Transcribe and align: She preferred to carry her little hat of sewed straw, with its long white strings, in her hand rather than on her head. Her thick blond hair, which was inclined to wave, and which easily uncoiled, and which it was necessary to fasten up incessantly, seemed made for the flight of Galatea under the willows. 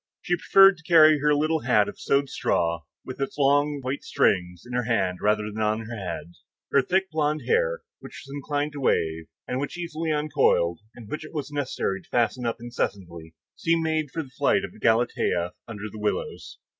She 0.23 0.35
preferred 0.35 0.77
to 0.77 0.83
carry 0.91 1.19
her 1.19 1.35
little 1.35 1.59
hat 1.59 1.87
of 1.87 1.99
sewed 1.99 2.27
straw, 2.27 2.81
with 3.05 3.21
its 3.21 3.37
long 3.37 3.81
white 3.83 4.01
strings, 4.03 4.63
in 4.65 4.73
her 4.73 4.85
hand 4.85 5.19
rather 5.21 5.51
than 5.51 5.61
on 5.61 5.81
her 5.81 5.95
head. 5.95 6.33
Her 6.71 6.81
thick 6.81 7.11
blond 7.11 7.43
hair, 7.45 7.81
which 7.99 8.23
was 8.25 8.33
inclined 8.33 8.71
to 8.71 8.79
wave, 8.79 9.25
and 9.47 9.59
which 9.59 9.77
easily 9.77 10.11
uncoiled, 10.11 10.79
and 10.95 11.07
which 11.07 11.23
it 11.23 11.35
was 11.35 11.51
necessary 11.51 12.01
to 12.01 12.09
fasten 12.09 12.47
up 12.47 12.57
incessantly, 12.59 13.35
seemed 13.55 13.83
made 13.83 14.09
for 14.09 14.23
the 14.23 14.29
flight 14.31 14.65
of 14.65 14.81
Galatea 14.81 15.53
under 15.67 15.83
the 15.87 15.99
willows. 15.99 16.57